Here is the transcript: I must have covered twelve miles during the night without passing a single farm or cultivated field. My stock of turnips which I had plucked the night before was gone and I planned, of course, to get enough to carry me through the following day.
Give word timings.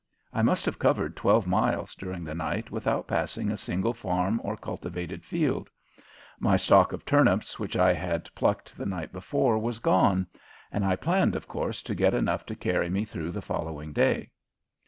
I 0.33 0.41
must 0.41 0.65
have 0.65 0.79
covered 0.79 1.15
twelve 1.15 1.45
miles 1.45 1.93
during 1.93 2.23
the 2.23 2.33
night 2.33 2.71
without 2.71 3.07
passing 3.07 3.51
a 3.51 3.55
single 3.55 3.93
farm 3.93 4.41
or 4.43 4.57
cultivated 4.57 5.23
field. 5.23 5.69
My 6.39 6.57
stock 6.57 6.91
of 6.91 7.05
turnips 7.05 7.59
which 7.59 7.75
I 7.75 7.93
had 7.93 8.27
plucked 8.33 8.75
the 8.79 8.87
night 8.87 9.11
before 9.13 9.59
was 9.59 9.77
gone 9.77 10.25
and 10.71 10.83
I 10.83 10.95
planned, 10.95 11.35
of 11.35 11.47
course, 11.47 11.83
to 11.83 11.93
get 11.93 12.15
enough 12.15 12.47
to 12.47 12.55
carry 12.55 12.89
me 12.89 13.05
through 13.05 13.29
the 13.29 13.43
following 13.43 13.93
day. 13.93 14.31